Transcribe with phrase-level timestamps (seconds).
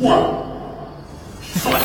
[0.00, 0.30] One,
[1.56, 1.82] fight!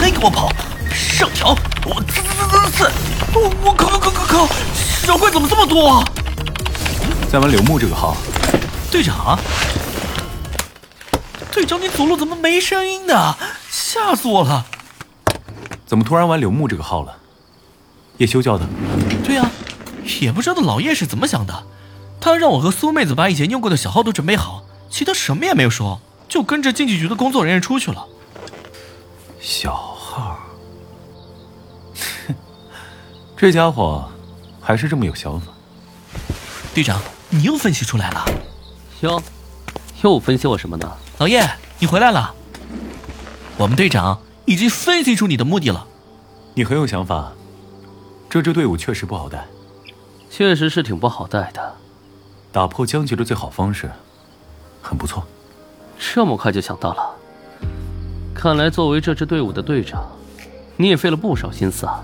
[0.00, 0.50] 还给我跑！
[0.92, 1.56] 上条！
[1.84, 2.90] 我刺刺刺刺！
[3.32, 4.48] 我我靠靠靠靠靠！
[4.74, 6.04] 小怪怎么这么多啊？
[7.30, 8.16] 在玩柳木这个号，
[8.90, 9.38] 队长，
[11.52, 13.36] 队长，你走路怎么没声音的？
[13.70, 14.66] 吓死我了！
[15.86, 17.18] 怎么突然玩柳木这个号了？
[18.16, 18.66] 叶修叫的。
[19.22, 19.48] 对呀、
[20.20, 21.62] 也不知道老叶是怎么想的，
[22.20, 28.06] 他让我和苏妹子把以前用过的小号都准备好，其他什么也没有说，就跟着竞技局的工作人员出去了。
[29.40, 30.38] 小号，
[32.26, 32.34] 哼，
[33.36, 34.08] 这家伙
[34.60, 35.52] 还是这么有想法。
[36.74, 38.24] 队长，你又分析出来了。
[39.02, 39.22] 哟，
[40.02, 40.92] 又分析我什么呢？
[41.18, 42.34] 老叶，你回来了。
[43.56, 45.86] 我们队长已经分析出你的目的了。
[46.54, 47.32] 你很有想法，
[48.28, 49.46] 这支队伍确实不好带。
[50.28, 51.76] 确实是挺不好带的，
[52.56, 53.90] 打破僵局的最好方式，
[54.80, 55.22] 很不错。
[55.98, 57.14] 这么快就想到了。
[58.34, 60.02] 看来作为这支队伍的队长，
[60.74, 62.02] 你也费了不少心思啊。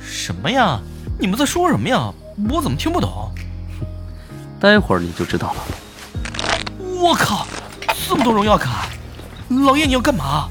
[0.00, 0.80] 什么呀？
[1.18, 2.10] 你们在说什么呀？
[2.48, 3.30] 我怎么听不懂？
[4.58, 5.60] 待会儿你就知道了。
[6.98, 7.46] 我靠，
[8.08, 8.88] 这么多荣耀卡！
[9.50, 10.48] 老叶，你要干嘛？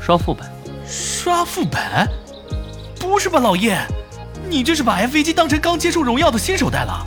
[0.00, 0.44] 刷副本，
[0.84, 1.80] 刷副本？
[2.98, 3.78] 不是吧，老叶，
[4.50, 7.06] 你这是把 F 飞机当成刚接触荣耀的新手带了？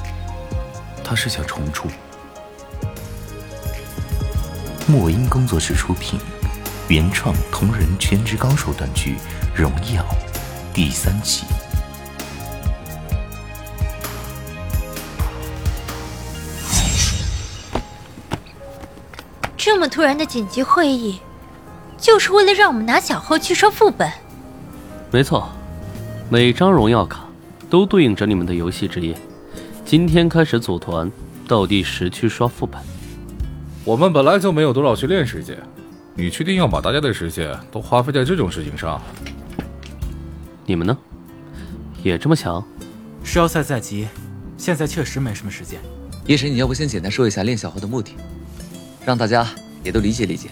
[1.11, 1.89] 他是想重出。
[4.87, 6.17] 墨音工作室出品，
[6.87, 9.15] 原创同人全职高手短剧
[9.53, 10.01] 《荣耀》
[10.73, 11.45] 第三期。
[19.57, 21.19] 这么突然的紧急会议，
[21.97, 24.09] 就是为了让我们拿小号去刷副本。
[25.11, 25.49] 没错，
[26.29, 27.25] 每张荣耀卡
[27.69, 29.13] 都对应着你们的游戏职业。
[29.91, 31.11] 今天开始组团
[31.45, 32.81] 到第十区刷副本。
[33.83, 35.57] 我们本来就没有多少训练时间，
[36.15, 39.01] 你确定要把大家的时间都花费在这种事情上？
[40.65, 40.97] 你们呢？
[42.01, 42.65] 也这么想？
[43.21, 44.07] 是要赛在即，
[44.55, 45.77] 现在确实没什么时间。
[46.25, 48.15] 叶神，你要不先简单说一下练小号的目的，
[49.05, 49.45] 让大家
[49.83, 50.51] 也都理解理解。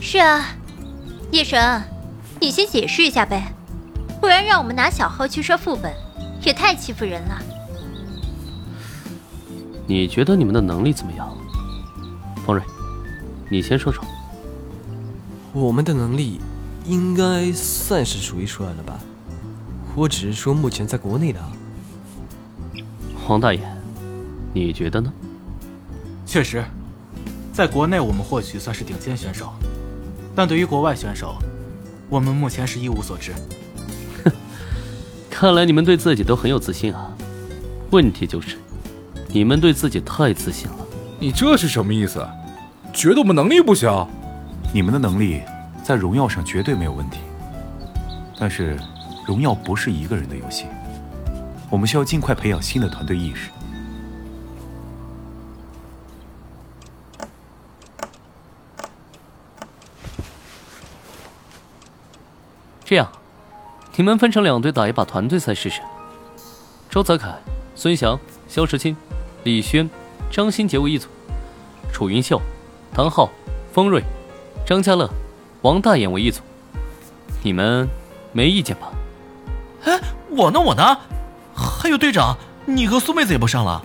[0.00, 0.46] 是啊，
[1.30, 1.80] 叶神，
[2.40, 3.54] 你先解释一下呗，
[4.20, 5.94] 不然让我们拿小号去刷副本，
[6.42, 7.40] 也太欺负人了。
[9.86, 11.36] 你觉得你们的能力怎么样？
[12.44, 12.62] 方瑞，
[13.48, 14.04] 你先说说。
[15.52, 16.40] 我们的能力
[16.84, 18.98] 应该算是数一数二了吧？
[19.94, 21.52] 我只是说目前在国内的啊。
[23.24, 23.60] 黄大爷，
[24.52, 25.12] 你觉得呢？
[26.26, 26.64] 确实，
[27.52, 29.52] 在国内我们或许算是顶尖选手，
[30.34, 31.36] 但对于国外选手，
[32.10, 33.32] 我们目前是一无所知。
[34.24, 34.32] 哼
[35.30, 37.16] 看来你们对自己都很有自信啊。
[37.90, 38.56] 问题就是，
[39.36, 40.76] 你们对自己太自信了。
[41.18, 42.26] 你这是什么意思？
[42.90, 44.08] 觉得我们能力不行？
[44.72, 45.42] 你们的能力
[45.84, 47.18] 在荣耀上绝对没有问题，
[48.38, 48.78] 但是
[49.26, 50.64] 荣耀不是一个人的游戏，
[51.68, 53.50] 我们需要尽快培养新的团队意识。
[62.86, 63.06] 这样，
[63.96, 65.82] 你们分成两队打一把团队赛试试。
[66.88, 67.36] 周泽楷、
[67.74, 68.96] 孙翔、肖时钦、
[69.46, 69.88] 李轩、
[70.28, 71.06] 张新杰为一组，
[71.92, 72.42] 楚云秀、
[72.92, 73.30] 唐昊、
[73.72, 74.02] 方瑞、
[74.66, 75.08] 张家乐、
[75.62, 76.42] 王大眼为一组。
[77.44, 77.88] 你们
[78.32, 78.90] 没意见吧？
[79.84, 80.98] 哎，我呢，我呢？
[81.54, 83.80] 还有队长，你和苏妹子也不上了？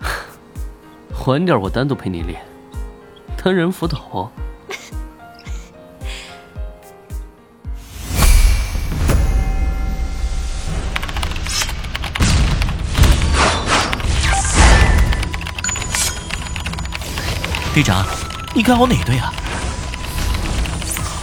[1.26, 2.42] 晚点我单独陪你练，
[3.36, 4.32] 单人辅导。
[17.80, 18.04] 队长，
[18.52, 19.32] 你看好哪队啊？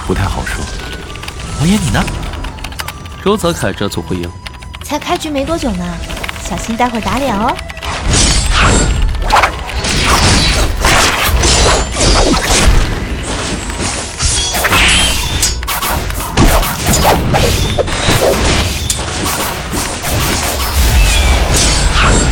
[0.07, 0.65] 不太好说。
[1.59, 2.03] 王爷，你呢？
[3.23, 4.27] 周泽楷这组会赢。
[4.83, 5.85] 才开局没多久呢，
[6.43, 7.55] 小心待会儿打脸哦。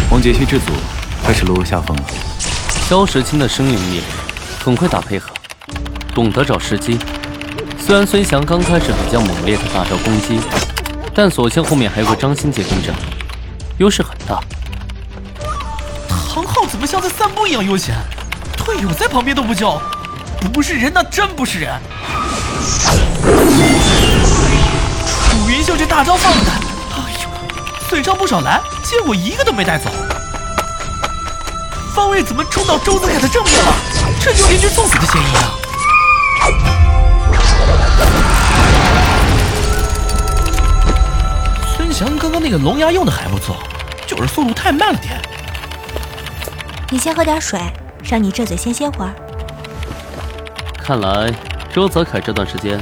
[0.10, 0.72] 王杰希这组
[1.24, 2.04] 开始落入下风了。
[2.88, 4.04] 肖时钦的生灵力
[4.64, 5.32] 很会打配合，
[6.14, 7.00] 懂得找时机。
[7.80, 10.40] 虽然孙翔刚开始比较猛烈的大招攻击，
[11.12, 12.94] 但所幸后面还有个张新杰跟着，
[13.80, 14.40] 优势很大。
[16.30, 17.96] 唐昊怎么像在散步一样悠闲？
[18.64, 19.82] 队友在旁边都不叫，
[20.54, 21.82] 不是人那真不是人。
[25.32, 26.52] 楚云秀这大招放的，
[26.92, 27.30] 哎呦，
[27.90, 29.90] 随招不少蓝，结果一个都没带走。
[31.96, 33.74] 方位怎么冲到周子凯的正面了？
[34.20, 35.56] 这就连续送死的嫌疑啊！
[41.78, 43.56] 孙翔刚刚那个龙牙用的还不错，
[44.06, 45.22] 就是速度太慢了点。
[46.90, 47.62] 你先喝点水，
[48.04, 49.14] 让你这嘴先歇会儿。
[50.78, 51.34] 看来
[51.74, 52.78] 周泽凯这段时间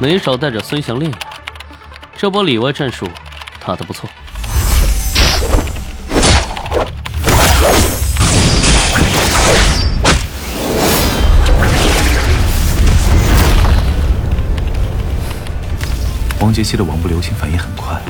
[0.00, 1.18] 没少带着孙翔练呀，
[2.16, 3.08] 这波里外战术
[3.64, 4.10] 打得不错。
[16.40, 18.00] 王杰希的网不流星反应很快，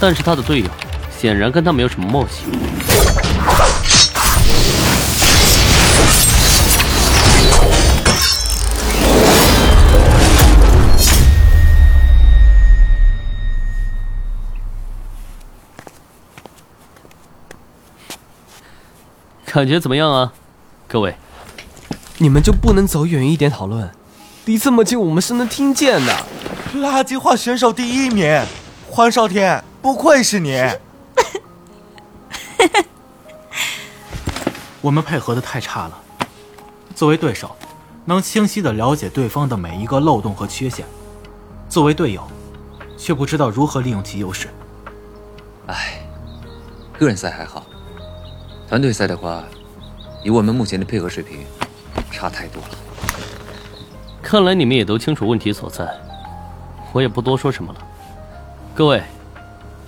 [0.00, 0.66] 但是他的队友
[1.18, 2.44] 显然跟他没有什么默契。
[19.44, 20.32] 感觉怎么样啊，
[20.86, 21.16] 各位？
[22.18, 23.90] 你们就不能走远一点讨论？
[24.46, 26.16] 离这么近，我们是能听见的。
[26.76, 28.40] 垃圾话选手第一名，
[28.88, 30.64] 黄少天，不愧是你。
[34.80, 36.00] 我们配合的太差了。
[36.94, 37.56] 作为对手，
[38.04, 40.86] 能清晰的了解对方的每一个漏洞和缺陷；
[41.68, 42.24] 作为队友，
[42.96, 44.48] 却不知道如何利用其优势。
[45.66, 46.06] 唉，
[46.96, 47.66] 个人赛还好，
[48.68, 49.42] 团队赛的话，
[50.22, 51.44] 以我们目前的配合水平，
[52.12, 52.68] 差太多了。
[54.26, 55.88] 看来你们也都清楚问题所在，
[56.92, 57.78] 我也不多说什么了。
[58.74, 59.00] 各位，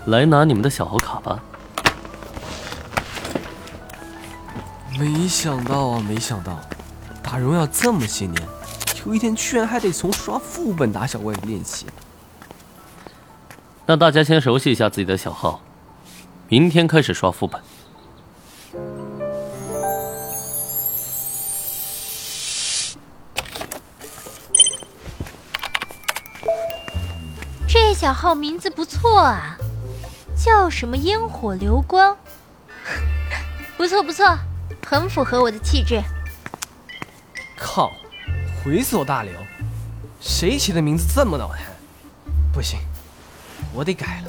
[0.07, 1.43] 来拿你们的小号卡吧。
[4.97, 6.57] 没想到啊，没想到，
[7.21, 8.41] 打荣耀这么些年，
[9.05, 11.87] 有一天居然还得从刷副本打小怪练起。
[13.87, 15.61] 那大家先熟悉一下自己的小号，
[16.49, 17.61] 明天开始刷副本。
[27.99, 29.59] 小号名字不错啊，
[30.37, 32.17] 叫什么烟火流光？
[33.77, 34.39] 不错不错，
[34.87, 36.01] 很符合我的气质。
[37.59, 37.91] 靠，
[38.65, 39.33] 猥琐大流，
[40.21, 41.59] 谁起的名字这么脑残？
[42.53, 42.79] 不行，
[43.75, 44.23] 我得改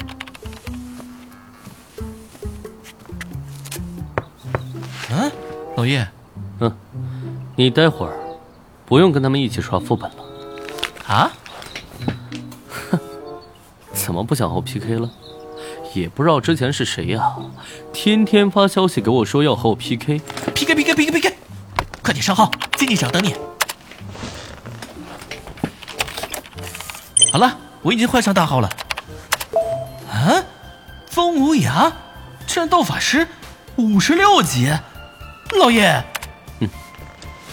[5.12, 5.30] 嗯，
[5.76, 6.08] 老叶，
[6.58, 6.76] 嗯，
[7.54, 8.18] 你待会儿
[8.84, 10.24] 不用跟他们一起刷副本了。
[11.06, 11.30] 啊？
[14.10, 15.08] 怎么不想和我 PK 了？
[15.94, 17.32] 也不知道之前是谁呀，
[17.92, 20.20] 天天发消息给我说要和我 PK。
[20.52, 21.36] PK PK PK PK，
[22.02, 23.36] 快点上号，竞技场等你。
[27.30, 28.68] 好了，我已经换上大号了。
[30.10, 30.42] 啊，
[31.08, 31.92] 风无涯，
[32.48, 33.28] 战斗法师，
[33.76, 34.72] 五十六级，
[35.56, 36.02] 老爷，
[36.58, 36.68] 嗯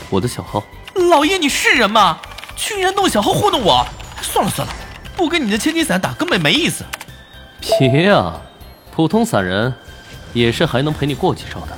[0.09, 0.63] 我的小号，
[0.95, 2.17] 老爷你是人吗？
[2.55, 3.85] 居然弄小号糊弄我！
[4.23, 4.73] 算了算了，
[5.17, 6.85] 不跟你的千金伞打根本没意思。
[7.59, 8.39] 别呀，
[8.91, 9.73] 普通散人
[10.31, 11.75] 也是还能陪你过几招的。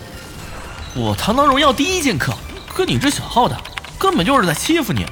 [0.93, 2.33] 我堂堂荣耀第一剑客，
[2.75, 3.55] 跟你这小号的，
[3.97, 5.05] 根本就是在欺负你。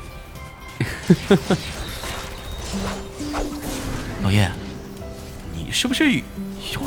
[4.22, 4.52] 老叶，
[5.56, 6.22] 你是不是有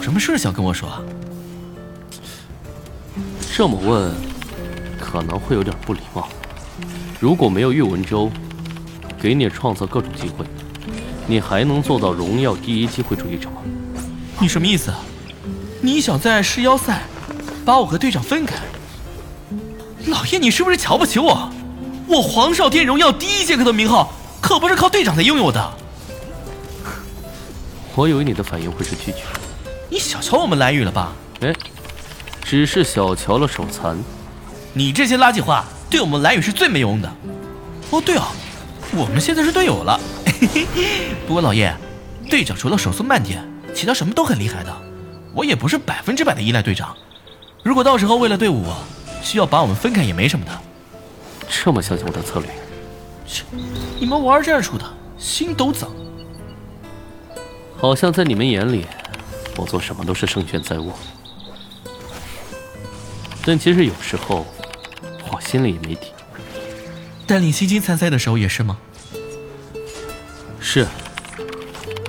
[0.02, 1.00] 什么事想跟我说啊？
[3.56, 4.14] 这么问，
[5.00, 6.28] 可能会有点不礼貌。
[7.18, 8.30] 如果没有岳文州
[9.20, 10.44] 给你创造各种机会，
[11.30, 13.62] 你还能做到荣耀第一机会主义者吗？
[14.40, 14.98] 你什么意思啊？
[15.80, 17.02] 你想在世邀赛
[17.64, 18.56] 把我和队长分开？
[20.06, 21.48] 老爷，你是不是瞧不起我？
[22.08, 25.72] 我黄少天荣耀第一剑客的名号可不是靠队长才拥有的。
[27.94, 29.18] 我以为你的反应会是拒绝。
[29.88, 31.12] 你小瞧我们蓝雨了吧？
[31.42, 31.54] 哎，
[32.42, 33.96] 只是小瞧了手残。
[34.72, 37.08] 你这些垃圾话对我们蓝雨是最没用的。
[37.90, 38.24] 哦，对哦，
[38.96, 40.00] 我们现在是队友了。
[41.26, 41.74] 不过老叶，
[42.28, 44.74] 队长除了手速慢点，其他什么都很厉害的。
[45.34, 46.96] 我也不是百分之百的依赖队长。
[47.62, 48.64] 如果到时候为了队伍
[49.22, 50.60] 需要把我们分开，也没什么的。
[51.48, 52.48] 这么相信我的策略？
[53.26, 53.44] 切，
[53.98, 54.84] 你们玩战术的
[55.18, 55.90] 心都脏。
[57.76, 58.86] 好像在你们眼里，
[59.56, 60.98] 我做什么都是胜券在握。
[63.44, 64.46] 但其实有时候，
[65.30, 66.08] 我心里也没底。
[67.26, 68.78] 带领新金参赛的时候也是吗？
[70.60, 70.86] 是，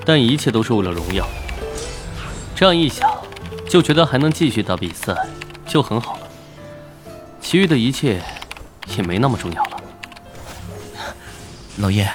[0.06, 1.28] 但一切都是为了荣耀。
[2.56, 3.10] 这样一想，
[3.68, 5.16] 就觉得还能继续打比赛，
[5.66, 6.28] 就很好了。
[7.42, 8.22] 其余的一切
[8.96, 9.82] 也没那么重要了。
[11.78, 12.08] 老叶，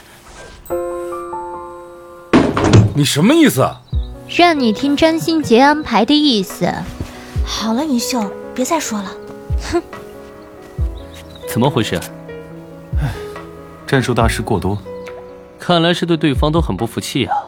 [2.95, 3.81] 你什么意思啊？
[4.29, 6.73] 让你听张新杰安排的意思，
[7.45, 9.11] 好了，云秀，别再说了。
[9.73, 9.83] 哼，
[11.49, 11.99] 怎么回事？
[13.87, 14.77] 战术大师过多，
[15.67, 17.46] 看来是对对方都很不服气啊。